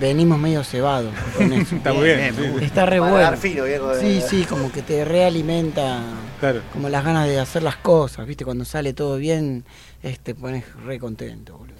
venimos 0.01 0.39
medio 0.39 0.63
cebados 0.65 1.13
con 1.37 1.53
eso. 1.53 1.77
Está 1.77 1.93
muy 1.93 2.05
bien, 2.05 2.35
sí, 2.35 2.43
sí. 2.59 2.65
Está 2.65 2.87
re 2.87 2.99
Para 2.99 3.11
bueno. 3.13 3.25
dar 3.31 3.37
fino, 3.39 3.65
bien, 3.65 3.81
con- 3.81 4.01
Sí, 4.01 4.23
sí, 4.29 4.45
como 4.45 4.71
que 4.73 4.83
te 4.83 5.05
realimenta 5.05 6.01
Claro. 6.41 6.61
como 6.73 6.89
las 6.89 7.05
ganas 7.05 7.27
de 7.27 7.41
hacer 7.41 7.63
las 7.63 7.77
cosas, 7.77 8.27
¿viste? 8.27 8.45
Cuando 8.45 8.65
sale 8.65 8.93
todo 8.93 9.17
bien, 9.17 9.65
este, 10.03 10.35
pones 10.35 10.65
re 10.85 10.99
contento, 10.99 11.57
boludo. 11.57 11.77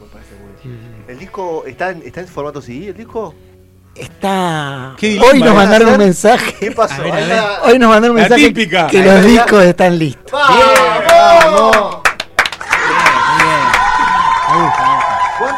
Me 0.00 0.06
parece 0.06 0.30
muy 0.34 0.72
bien. 0.72 1.04
¿El 1.08 1.18
disco 1.18 1.64
está 1.66 1.90
en, 1.90 2.02
está 2.04 2.20
en 2.20 2.28
formato 2.28 2.60
CD, 2.62 2.88
el 2.88 2.96
disco? 2.96 3.34
Está. 3.94 4.96
Qué 4.98 5.08
dilema, 5.10 5.26
Hoy 5.32 5.38
nos 5.40 5.50
¿eh? 5.50 5.54
mandaron 5.54 5.88
un 5.88 5.94
¿Qué 5.98 6.04
mensaje. 6.04 6.70
pasó? 6.72 6.94
A 6.94 6.98
ver, 7.04 7.18
está. 7.18 7.62
Hoy 7.62 7.78
nos 7.78 7.88
mandaron 7.90 8.16
un 8.16 8.22
mensaje 8.22 8.46
típica. 8.48 8.86
que 8.88 8.98
los 9.04 9.14
está. 9.14 9.28
discos 9.28 9.64
están 9.64 9.98
listos. 9.98 10.32
¡Vamos! 10.32 11.98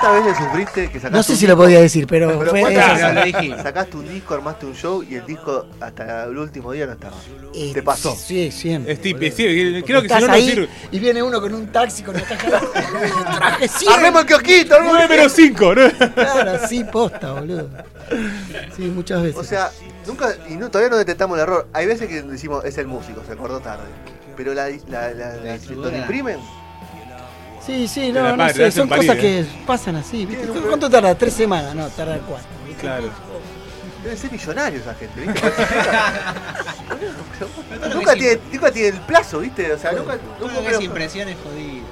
¿Cuántas 0.08 0.25
veces 0.25 0.44
sufriste 0.44 0.82
que 0.90 0.98
sacaste 0.98 1.16
No 1.16 1.22
sé 1.22 1.32
un 1.32 1.38
si 1.38 1.46
lo 1.46 1.56
podía 1.56 1.80
decir, 1.80 2.06
pero, 2.06 2.38
Pero 2.38 2.50
fue 2.50 2.60
¿cuántas 2.60 2.84
esa- 2.98 3.08
veces 3.12 3.14
lo 3.14 3.38
dijiste. 3.40 3.62
sacaste 3.62 3.96
un 3.96 4.08
disco, 4.08 4.34
armaste 4.34 4.66
un 4.66 4.75
show 4.75 5.02
y 5.02 5.14
el 5.16 5.26
disco 5.26 5.66
hasta 5.80 6.25
el 6.25 6.38
último 6.38 6.72
día 6.72 6.86
no 6.86 6.92
estaba? 6.92 7.16
Eh, 7.54 7.70
¿Te 7.75 7.82
pasó? 7.82 8.14
Sí, 8.14 8.50
siempre. 8.50 8.92
Es 8.92 9.00
típico, 9.00 9.20
boludo. 9.20 9.36
sí, 9.36 9.82
creo 9.86 10.02
que 10.02 10.08
si 10.08 10.14
Estás 10.14 10.20
no, 10.20 10.26
no 10.28 10.32
ahí 10.32 10.48
sirve. 10.50 10.68
y 10.92 10.98
viene 10.98 11.22
uno 11.22 11.40
con 11.40 11.54
un 11.54 11.66
taxi 11.72 12.02
con 12.02 12.16
el 12.16 12.22
traje, 12.26 12.46
el 12.46 13.25
traje 13.36 13.68
siempre. 13.68 13.94
¡Armemos 13.94 14.20
el 14.22 14.26
kiosquito! 14.28 14.75
armemos 14.75 14.96
el 15.00 15.06
9 15.08 15.16
menos 15.16 15.32
5, 15.32 15.75
¿no? 15.75 16.14
Claro, 16.14 16.66
sí, 16.68 16.84
posta, 16.84 17.32
boludo. 17.32 17.68
Sí, 18.76 18.82
muchas 18.82 19.22
veces. 19.22 19.36
O 19.40 19.44
sea, 19.44 19.70
nunca, 20.06 20.34
y 20.48 20.54
no- 20.54 20.70
todavía 20.70 20.90
no 20.90 20.96
detectamos 20.98 21.36
el 21.38 21.42
error. 21.42 21.68
Hay 21.72 21.86
veces 21.86 22.08
que 22.08 22.22
decimos, 22.22 22.64
es 22.64 22.76
el 22.78 22.86
músico, 22.86 23.22
se 23.26 23.32
acordó 23.32 23.60
tarde. 23.60 23.84
Pero 24.36 24.52
la, 24.54 24.68
la, 24.88 25.10
la, 25.14 25.36
la- 25.36 25.58
donde 25.58 25.98
imprimen, 25.98 26.38
sí, 27.66 27.88
sí, 27.88 28.12
no, 28.12 28.37
no 28.37 28.49
sé, 28.50 28.70
son 28.70 28.88
parir, 28.88 29.06
cosas 29.06 29.16
eh. 29.16 29.20
que 29.20 29.44
pasan 29.66 29.96
así. 29.96 30.25
¿viste? 30.26 30.46
¿Cuánto 30.46 30.88
tarda? 30.88 31.14
¿Tres 31.14 31.35
semanas? 31.35 31.75
No, 31.75 31.88
tarda 31.88 32.18
cuatro. 32.26 32.46
Claro. 32.80 33.08
deben 34.02 34.18
ser 34.18 34.32
millonarios 34.32 34.82
esa 34.82 34.94
gente, 34.94 35.20
¿viste? 35.20 35.40
Nunca, 37.94 38.14
tiene, 38.14 38.38
nunca 38.52 38.70
tiene 38.70 38.88
el 38.88 39.00
plazo, 39.02 39.40
¿viste? 39.40 39.73
O 39.73 39.78
sea, 39.78 39.92
nunca. 39.92 40.18
Nunca 40.40 40.54
lo 40.54 40.61
que 40.61 40.66
es 40.68 40.76
creo- 40.76 40.80
impresión 40.82 41.28
es 41.28 41.37
jodido. 41.42 41.85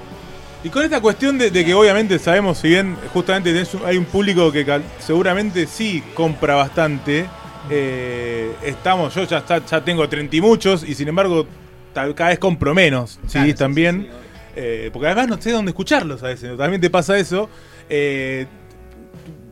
Y 0.62 0.70
con 0.70 0.82
esta 0.82 1.00
cuestión 1.00 1.36
de, 1.36 1.50
de 1.50 1.64
que 1.64 1.74
obviamente 1.74 2.18
sabemos, 2.18 2.58
si 2.58 2.68
bien 2.68 2.96
justamente 3.12 3.52
tenés 3.52 3.74
un- 3.74 3.84
hay 3.84 3.98
un 3.98 4.06
público 4.06 4.50
que 4.50 4.64
cal- 4.64 4.82
seguramente 4.98 5.66
sí 5.66 6.02
compra 6.14 6.54
bastante, 6.54 7.26
eh, 7.68 8.54
estamos, 8.62 9.14
yo 9.14 9.24
ya, 9.24 9.38
está- 9.38 9.64
ya 9.64 9.84
tengo 9.84 10.08
30 10.08 10.36
y 10.36 10.40
muchos 10.40 10.82
y 10.82 10.94
sin 10.94 11.08
embargo 11.08 11.46
cada 11.92 12.30
vez 12.30 12.38
compro 12.38 12.74
menos, 12.74 13.18
¿sí? 13.26 13.32
Claro, 13.32 13.46
sí, 13.48 13.54
también, 13.54 14.02
sí, 14.02 14.08
sí, 14.08 14.23
eh, 14.56 14.90
porque 14.92 15.06
además 15.08 15.28
no 15.28 15.40
sé 15.40 15.50
dónde 15.52 15.70
escucharlos 15.70 16.22
a 16.22 16.28
veces, 16.28 16.56
también 16.56 16.80
te 16.80 16.90
pasa 16.90 17.16
eso. 17.18 17.48
eh, 17.88 18.46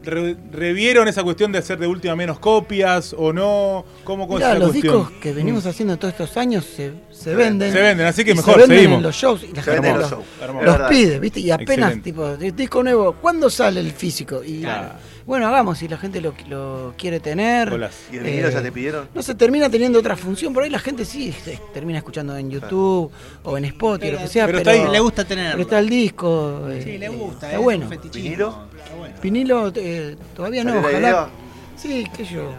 re- 0.04 0.36
¿Revieron 0.50 1.06
esa 1.08 1.22
cuestión 1.22 1.52
de 1.52 1.58
hacer 1.58 1.78
de 1.78 1.86
última 1.86 2.16
menos 2.16 2.38
copias 2.38 3.14
o 3.16 3.32
no? 3.32 3.84
¿Cómo 4.04 4.26
con 4.26 4.36
Mirá, 4.38 4.50
esa 4.50 4.58
los 4.58 4.70
cuestión? 4.70 4.96
discos 4.98 5.12
que 5.20 5.32
venimos 5.32 5.64
haciendo 5.66 5.96
todos 5.96 6.12
estos 6.14 6.36
años 6.36 6.64
se, 6.64 6.92
se 7.10 7.34
venden. 7.34 7.72
Se 7.72 7.80
venden, 7.80 8.06
así 8.06 8.24
que 8.24 8.34
mejor, 8.34 8.54
se 8.54 8.60
venden 8.60 8.76
seguimos. 8.78 8.96
en 8.98 9.02
los 9.04 9.14
shows 9.16 9.42
y 9.44 9.52
la 9.54 9.62
gente 9.62 9.94
los. 9.94 10.12
Hermoso. 10.42 10.66
los 10.78 10.88
pide, 10.90 11.18
¿viste? 11.20 11.40
Y 11.40 11.50
apenas, 11.50 11.94
Excelente. 11.96 12.02
tipo, 12.04 12.36
disco 12.56 12.82
nuevo, 12.82 13.12
¿cuándo 13.20 13.48
sale 13.48 13.80
el 13.80 13.92
físico? 13.92 14.42
Y 14.44 14.60
Claro. 14.62 14.94
Bueno, 15.26 15.46
hagamos, 15.46 15.78
si 15.78 15.88
la 15.88 15.96
gente 15.98 16.20
lo, 16.20 16.34
lo 16.48 16.94
quiere 16.98 17.20
tener. 17.20 17.70
Golazo. 17.70 17.96
¿Y 18.12 18.16
Eh, 18.18 18.50
ya 18.52 18.62
te 18.62 18.72
pidieron? 18.72 19.08
No 19.14 19.22
se 19.22 19.34
termina 19.34 19.68
teniendo 19.70 19.98
otra 19.98 20.16
función, 20.16 20.52
por 20.52 20.62
ahí 20.62 20.70
la 20.70 20.78
gente 20.78 21.04
sí 21.04 21.32
se 21.32 21.58
termina 21.72 21.98
escuchando 21.98 22.36
en 22.36 22.50
YouTube 22.50 23.10
o 23.44 23.58
en 23.58 23.64
Spotify, 23.66 24.00
Pero- 24.10 24.16
lo 24.18 24.22
que 24.24 24.28
sea, 24.28 24.46
pero 24.46 24.58
pero, 24.58 24.70
está 24.70 24.84
ahí. 24.86 24.92
Le 24.92 25.00
gusta 25.00 25.24
tenerlo. 25.24 25.52
pero 25.52 25.62
está 25.62 25.78
el 25.78 25.88
disco. 25.88 26.68
eh, 26.70 26.80
Sí, 26.84 26.98
le 26.98 27.08
gusta. 27.08 27.46
Está 27.46 27.52
es 27.58 27.62
bueno. 27.62 27.88
¿Vinilo? 28.12 28.66
Está 28.76 28.94
bueno. 28.96 29.14
Vinilo 29.22 29.72
eh, 29.74 30.16
todavía 30.34 30.64
no, 30.64 30.82
¿Salió 30.82 31.00
la 31.00 31.08
ojalá. 31.08 31.28
Sí, 31.76 32.06
que 32.16 32.24
yo. 32.24 32.50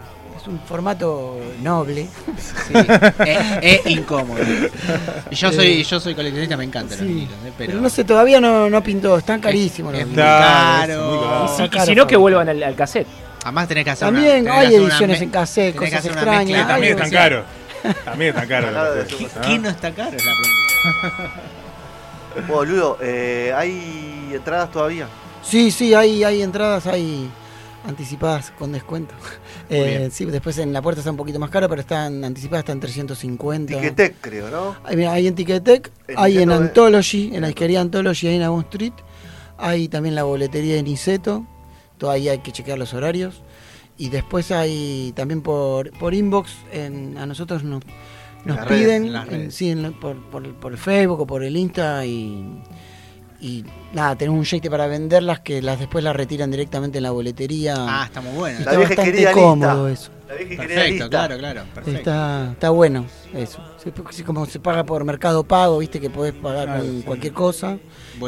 Es 0.44 0.48
un 0.48 0.60
formato 0.60 1.38
noble. 1.62 2.06
Sí, 2.36 2.74
es, 3.24 3.48
es 3.80 3.86
incómodo. 3.86 4.42
Y 5.30 5.34
Yo 5.34 5.50
soy, 5.50 5.82
yo 5.82 5.98
soy 5.98 6.14
coleccionista, 6.14 6.54
me 6.58 6.64
encantan 6.64 6.98
los 6.98 7.08
vinilos, 7.08 7.32
¿eh? 7.46 7.52
pero, 7.56 7.70
pero, 7.70 7.80
no 7.80 7.88
sé, 7.88 8.04
todavía 8.04 8.42
no, 8.42 8.68
no 8.68 8.82
pintó, 8.82 9.16
están 9.16 9.40
carísimos 9.40 9.92
los 9.92 10.02
es 10.02 10.06
vinilos. 10.06 10.26
Claro, 10.26 11.48
si 11.86 11.94
no, 11.94 12.06
que 12.06 12.16
vuelvan 12.16 12.50
al, 12.50 12.62
al 12.62 12.74
cassette. 12.74 13.06
Además 13.42 13.68
tenés 13.68 13.84
que 13.84 13.90
hacer 13.90 14.08
También 14.08 14.42
una, 14.42 14.58
hay 14.58 14.74
ediciones 14.74 15.22
en 15.22 15.30
cassette, 15.30 15.76
cosas 15.76 16.04
extrañas. 16.04 16.44
mezcla. 16.46 16.66
También 16.66 16.92
están 16.92 17.10
caros. 17.10 17.44
También 18.04 18.28
están 18.30 18.48
caros. 18.48 18.72
Los 18.72 19.14
pasa. 19.22 19.40
¿ah? 19.40 19.42
¿Quién 19.46 19.62
no 19.62 19.70
está 19.70 19.92
caro? 19.92 20.14
Es 20.14 20.24
la 20.26 20.32
pregunta. 20.34 21.40
Bueno, 22.48 22.64
Ludo, 22.64 22.98
eh, 23.00 23.54
¿hay 23.56 24.30
entradas 24.34 24.70
todavía? 24.70 25.06
Sí, 25.42 25.70
sí, 25.70 25.94
hay, 25.94 26.22
hay 26.22 26.42
entradas, 26.42 26.86
hay 26.86 27.30
anticipadas 27.84 28.50
con 28.58 28.72
descuento. 28.72 29.14
Eh, 29.70 30.10
sí, 30.12 30.26
después 30.26 30.58
en 30.58 30.72
la 30.74 30.82
puerta 30.82 31.00
está 31.00 31.10
un 31.10 31.16
poquito 31.16 31.38
más 31.38 31.48
caro, 31.48 31.68
pero 31.70 31.80
están 31.80 32.22
anticipadas, 32.22 32.64
están 32.64 32.80
350. 32.80 33.72
Ticketek, 33.74 34.16
creo, 34.20 34.50
¿no? 34.50 34.76
Hay, 34.84 34.94
mira, 34.96 35.12
hay 35.12 35.26
en 35.26 35.34
Ticketek, 35.34 35.90
En 36.08 36.18
hay 36.18 36.38
en. 36.38 36.50
Anthology, 36.52 37.30
en 37.34 37.40
la 37.40 37.46
disquería 37.46 37.80
Anthology 37.80 38.26
ahí 38.28 38.36
en 38.36 38.42
Avon 38.42 38.60
Street. 38.64 38.92
Hay 39.56 39.88
también 39.88 40.14
la 40.14 40.24
boletería 40.24 40.74
de 40.74 40.82
Niceto. 40.82 41.46
todavía 41.96 42.32
hay 42.32 42.38
que 42.40 42.52
chequear 42.52 42.78
los 42.78 42.92
horarios. 42.92 43.42
Y 43.96 44.10
después 44.10 44.50
hay 44.50 45.12
también 45.16 45.40
por, 45.40 45.90
por 45.98 46.12
inbox, 46.14 46.50
en- 46.72 47.16
a 47.16 47.24
nosotros 47.26 47.64
nos, 47.64 47.82
nos 48.44 48.56
redes, 48.68 49.00
piden, 49.00 49.14
en 49.30 49.50
sí, 49.50 49.74
por, 50.00 50.16
por, 50.30 50.54
por 50.56 50.72
el 50.72 50.78
Facebook 50.78 51.20
o 51.20 51.26
por 51.26 51.42
el 51.42 51.56
Insta 51.56 52.04
y, 52.04 52.44
y 53.44 53.64
nada, 53.92 54.16
tenemos 54.16 54.38
un 54.38 54.44
jeite 54.46 54.70
para 54.70 54.86
venderlas 54.86 55.40
que 55.40 55.60
las 55.60 55.78
después 55.78 56.02
las 56.02 56.16
retiran 56.16 56.50
directamente 56.50 56.96
en 56.98 57.02
la 57.02 57.10
boletería. 57.10 57.74
Ah, 57.76 58.04
está 58.06 58.22
muy 58.22 58.32
bueno. 58.32 58.54
La 58.60 58.64
Está 58.64 58.70
vieja 58.78 58.88
bastante 58.88 59.12
querida 59.12 59.32
cómodo 59.32 59.88
lista. 59.88 60.02
eso. 60.06 60.12
La 60.28 60.34
vieja 60.36 60.62
Perfecto, 60.62 60.90
lista. 60.90 61.08
claro, 61.10 61.38
claro. 61.38 61.62
Perfecto. 61.74 61.98
Está, 61.98 62.48
está 62.52 62.70
bueno 62.70 63.04
eso. 63.34 63.62
Sí, 64.10 64.22
como 64.22 64.46
se 64.46 64.58
paga 64.58 64.82
por 64.84 65.04
mercado 65.04 65.44
pago, 65.44 65.76
viste 65.78 66.00
que 66.00 66.08
podés 66.08 66.32
pagar 66.32 66.64
Claro, 66.64 66.80
con 66.82 66.90
sí. 66.90 67.02
cualquier 67.04 67.32
cosa 67.34 67.76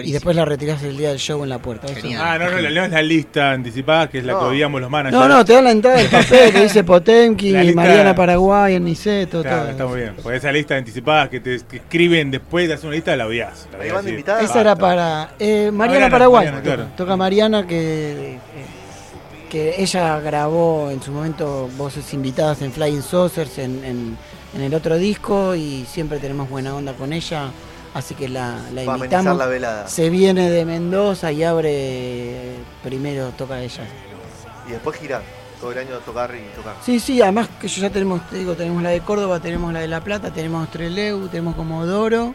y 0.04 0.12
después 0.12 0.36
la 0.36 0.44
retirás 0.44 0.82
el 0.82 0.98
día 0.98 1.08
del 1.08 1.18
show 1.18 1.42
en 1.42 1.48
la 1.48 1.58
puerta. 1.58 1.86
Eso-. 1.86 2.06
Ah, 2.18 2.36
no, 2.38 2.50
no, 2.50 2.58
la, 2.60 2.68
no 2.68 2.84
es 2.84 2.90
la 2.90 3.00
lista 3.02 3.52
anticipada, 3.52 4.10
que 4.10 4.18
es 4.18 4.24
la 4.26 4.34
No. 4.34 4.40
que 4.40 4.44
odiamos 4.46 4.78
los 4.82 4.90
managers. 4.90 5.18
No, 5.18 5.26
no, 5.28 5.42
te 5.44 5.54
dan 5.54 5.64
la 5.64 5.70
entrada 5.70 5.96
del 5.96 6.08
papel 6.08 6.52
que 6.52 6.60
dice 6.64 6.84
Potemkin, 6.84 7.58
lista- 7.58 7.74
Mariana 7.76 8.14
Paraguay, 8.14 8.74
el 8.74 8.84
Niceto, 8.84 9.40
Claro, 9.40 9.60
todo. 9.62 9.70
está 9.70 9.86
muy 9.86 10.00
bien. 10.00 10.14
Porque 10.22 10.36
esa 10.36 10.52
lista 10.52 10.76
anticipada 10.76 11.30
que 11.30 11.40
te 11.40 11.58
que 11.60 11.76
escriben 11.78 12.30
después 12.30 12.68
de 12.68 12.74
hacer 12.74 12.86
una 12.88 12.96
lista, 12.96 13.16
la 13.16 13.26
odias. 13.26 13.66
La 13.72 13.82
¿Hay 13.82 13.90
odias? 13.90 14.42
Esa 14.42 14.60
era 14.60 14.76
para 14.76 15.30
eh, 15.38 15.70
Mariana, 15.72 15.76
Mariana, 15.78 16.10
Paraguay. 16.10 16.44
Mariana, 16.46 16.62
claro. 16.62 16.88
Toca 16.94 17.16
Mariana 17.16 17.66
que, 17.66 18.38
que 19.56 19.82
ella 19.82 20.20
grabó 20.20 20.90
en 20.90 21.02
su 21.02 21.10
momento 21.12 21.68
voces 21.78 22.12
invitadas 22.12 22.60
en 22.60 22.72
Flying 22.72 23.00
Saucers 23.02 23.56
en, 23.58 23.82
en- 23.84 24.18
en 24.54 24.60
el 24.62 24.74
otro 24.74 24.96
disco 24.96 25.54
y 25.54 25.86
siempre 25.90 26.18
tenemos 26.18 26.48
buena 26.50 26.74
onda 26.74 26.92
con 26.94 27.12
ella. 27.12 27.50
Así 27.94 28.14
que 28.14 28.28
la, 28.28 28.58
la 28.74 28.84
invitamos. 28.84 29.36
la 29.38 29.46
velada. 29.46 29.88
Se 29.88 30.10
viene 30.10 30.50
de 30.50 30.64
Mendoza 30.66 31.32
y 31.32 31.42
abre 31.42 32.56
primero 32.82 33.30
toca 33.30 33.60
ella. 33.62 33.84
Y 34.68 34.72
después 34.72 34.98
girar. 34.98 35.22
Todo 35.60 35.72
el 35.72 35.78
año 35.78 35.96
tocar 36.04 36.34
y 36.34 36.54
tocar. 36.54 36.74
Sí, 36.84 37.00
sí, 37.00 37.22
además 37.22 37.48
que 37.58 37.66
yo 37.68 37.80
ya 37.80 37.88
tenemos, 37.88 38.28
te 38.28 38.36
digo, 38.36 38.52
tenemos 38.54 38.82
la 38.82 38.90
de 38.90 39.00
Córdoba, 39.00 39.40
tenemos 39.40 39.72
la 39.72 39.80
de 39.80 39.88
La 39.88 40.02
Plata, 40.02 40.30
tenemos 40.30 40.70
Treleu, 40.70 41.28
tenemos 41.28 41.54
Comodoro, 41.56 42.34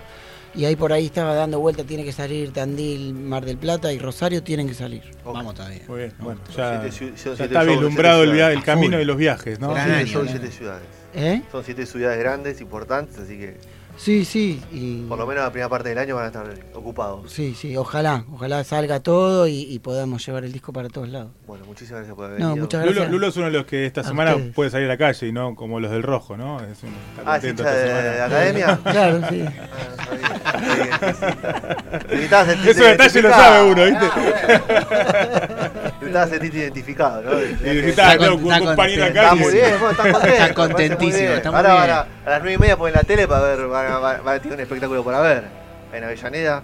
y 0.53 0.65
ahí 0.65 0.75
por 0.75 0.91
ahí 0.93 1.05
estaba 1.05 1.33
dando 1.33 1.59
vuelta, 1.59 1.83
tiene 1.83 2.03
que 2.03 2.11
salir 2.11 2.51
Tandil, 2.51 3.13
Mar 3.13 3.45
del 3.45 3.57
Plata 3.57 3.91
y 3.93 3.99
Rosario 3.99 4.43
tienen 4.43 4.67
que 4.67 4.73
salir. 4.73 5.01
Vamos 5.23 5.55
todavía. 5.55 5.81
Muy 5.87 5.99
bien, 5.99 6.13
bueno, 6.19 6.41
ya, 6.55 6.81
Siete 6.81 6.95
ciu- 6.95 7.17
son 7.17 7.31
ya 7.31 7.35
siete 7.37 7.43
está 7.45 7.63
vislumbrado 7.63 8.23
el, 8.23 8.37
el 8.39 8.63
camino 8.63 8.97
de 8.97 9.05
los 9.05 9.17
viajes, 9.17 9.59
¿no? 9.59 9.73
Gran 9.73 9.91
año, 9.91 10.23
siete 10.27 10.51
ciudades. 10.51 10.83
¿Eh? 11.13 11.41
Son 11.51 11.63
siete 11.63 11.85
ciudades 11.85 12.19
grandes, 12.19 12.61
importantes, 12.61 13.17
así 13.17 13.37
que 13.37 13.57
Sí, 14.03 14.25
sí, 14.25 14.59
y 14.71 15.03
por 15.03 15.19
lo 15.19 15.27
menos 15.27 15.43
la 15.43 15.51
primera 15.51 15.69
parte 15.69 15.89
del 15.89 15.97
año 15.99 16.15
van 16.15 16.23
a 16.23 16.27
estar 16.27 16.45
ocupados. 16.73 17.31
sí, 17.31 17.53
sí, 17.53 17.77
ojalá, 17.77 18.25
ojalá 18.33 18.63
salga 18.63 18.99
todo 18.99 19.47
y, 19.47 19.61
y 19.61 19.77
podamos 19.77 20.25
llevar 20.25 20.43
el 20.43 20.51
disco 20.51 20.73
para 20.73 20.89
todos 20.89 21.07
lados. 21.09 21.29
Bueno, 21.45 21.65
muchísimas 21.65 21.99
gracias 21.99 22.15
por 22.15 22.25
haber 22.25 22.39
No, 22.39 22.47
venido. 22.49 22.63
muchas 22.65 22.81
Lulo, 22.81 22.93
gracias. 22.95 23.11
Lulo 23.11 23.27
es 23.27 23.37
uno 23.37 23.45
de 23.45 23.51
los 23.51 23.65
que 23.65 23.85
esta 23.85 24.01
A 24.01 24.03
semana 24.03 24.31
ustedes. 24.35 24.55
puede 24.55 24.69
salir 24.71 24.85
a 24.87 24.89
la 24.93 24.97
calle 24.97 25.27
y 25.27 25.31
no 25.31 25.53
como 25.55 25.79
los 25.79 25.91
del 25.91 26.01
rojo, 26.01 26.35
¿no? 26.35 26.59
Es 26.61 26.81
un, 26.81 26.89
Ah, 27.23 27.37
¿es 27.37 27.43
contento 27.43 27.61
hincha 27.61 27.85
esta 27.85 28.01
de, 28.01 28.09
de 28.09 28.21
academia? 28.21 28.79
Claro, 28.83 29.21
sí. 29.29 29.45
Ah, 30.43 30.57
está 30.57 30.73
bien, 30.75 32.23
está 32.23 32.45
sí. 32.45 32.59
Ese 32.69 32.83
detalle 32.83 33.21
lo 33.21 33.29
sabe 33.29 33.71
uno, 33.71 33.85
¿viste? 33.85 34.05
Necesitabas 36.11 36.29
sentirte 36.29 36.57
identificado, 36.57 37.21
¿no? 37.21 37.41
Y 37.41 37.79
Está 37.89 38.17
con- 38.17 38.41
compañero 38.41 39.05
acá. 39.05 39.21
Está 39.23 39.35
muy 39.35 39.51
bien, 39.53 39.65
está 39.65 40.03
contento. 40.11 40.53
Contentísimo, 40.55 41.17
bien. 41.19 41.31
está 41.33 41.51
muy 41.51 41.57
Ahora 41.57 41.73
bien. 41.73 41.87
van 41.87 41.89
a, 42.25 42.29
las 42.29 42.39
9 42.41 42.53
y 42.53 42.57
media 42.57 42.77
ponen 42.77 42.95
la 42.95 43.03
tele 43.03 43.27
para 43.27 43.41
ver, 43.41 43.67
van 43.67 43.91
a, 43.91 43.97
van 43.99 44.27
a- 44.27 44.39
tiene 44.39 44.55
un 44.55 44.61
espectáculo 44.61 45.03
para 45.03 45.19
ver. 45.21 45.43
En 45.93 46.03
Avellaneda 46.03 46.63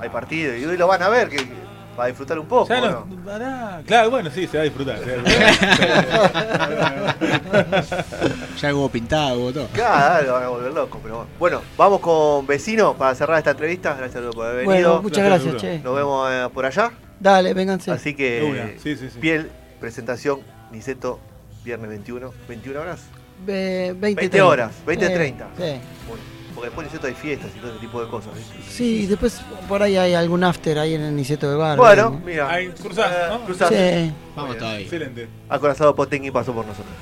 hay 0.00 0.08
partido 0.08 0.56
y 0.56 0.64
hoy 0.64 0.76
lo 0.76 0.86
van 0.86 1.02
a 1.02 1.08
ver, 1.08 1.28
que, 1.28 1.36
que- 1.36 1.62
para 1.96 2.08
disfrutar 2.08 2.38
un 2.38 2.46
poco. 2.46 2.68
Ya 2.70 2.78
¿o 2.78 2.86
no- 2.90 3.06
no? 3.06 3.24
pará. 3.24 3.80
Claro, 3.86 4.10
bueno, 4.10 4.30
sí, 4.30 4.46
se 4.46 4.56
va 4.56 4.62
a 4.62 4.64
disfrutar. 4.64 4.98
se 4.98 5.16
va 5.16 5.22
a 5.22 5.24
disfrutar. 5.46 7.16
Ya 8.60 8.74
hubo 8.74 8.88
pintado, 8.88 9.38
hubo 9.38 9.52
todo. 9.52 9.66
Claro, 9.74 10.26
lo 10.26 10.32
van 10.34 10.42
a 10.44 10.48
volver 10.48 10.72
loco, 10.72 10.98
pero 11.02 11.16
bueno. 11.16 11.30
Bueno, 11.38 11.60
vamos 11.76 12.00
con 12.00 12.46
vecino 12.46 12.94
para 12.94 13.14
cerrar 13.14 13.38
esta 13.38 13.50
entrevista. 13.50 13.94
Gracias 13.94 14.22
por 14.34 14.46
haber 14.46 14.66
venido. 14.66 14.88
Bueno, 14.90 15.02
muchas 15.02 15.24
Gracias, 15.24 15.52
gracias, 15.52 15.72
che. 15.78 15.84
Nos 15.84 15.94
vemos 15.96 16.30
eh, 16.32 16.48
por 16.52 16.64
allá. 16.64 16.90
Dale, 17.22 17.54
vénganse. 17.54 17.90
Así 17.92 18.14
que, 18.14 18.76
sí, 18.82 18.96
sí, 18.96 19.08
sí. 19.12 19.18
piel, 19.20 19.48
presentación, 19.80 20.40
Niceto, 20.72 21.20
viernes 21.64 21.88
21. 21.88 22.32
¿21 22.48 22.76
horas? 22.80 23.00
Ve- 23.46 23.94
20, 23.96 24.00
20 24.00 24.28
30. 24.28 24.46
horas, 24.46 24.72
20, 24.84 25.06
Sí, 25.06 25.12
30. 25.14 25.44
Sí. 25.56 25.62
Bueno, 25.62 26.22
porque 26.54 26.66
después 26.68 26.86
Niceto 26.88 27.06
hay 27.06 27.14
fiestas 27.14 27.50
y 27.56 27.60
todo 27.60 27.70
ese 27.70 27.80
tipo 27.80 28.02
de 28.04 28.10
cosas. 28.10 28.34
¿viste? 28.34 28.54
Sí, 28.68 29.06
después 29.06 29.40
por 29.68 29.82
ahí 29.84 29.96
hay 29.96 30.14
algún 30.14 30.42
after 30.42 30.78
ahí 30.80 30.94
en 30.94 31.02
el 31.02 31.14
Niceto 31.14 31.48
de 31.48 31.56
Bar. 31.56 31.76
Bueno, 31.78 32.10
¿no? 32.10 32.20
mira. 32.26 32.58
Cruzás, 32.82 33.12
Eh, 33.12 33.26
¿no? 33.30 33.44
cruzás. 33.44 33.68
Sí. 33.68 34.12
Vamos 34.34 34.58
todavía. 34.58 34.80
Excelente. 34.80 35.28
Acorazado 35.48 35.94
Potengi 35.94 36.30
pasó 36.32 36.52
por 36.52 36.66
nosotros. 36.66 36.92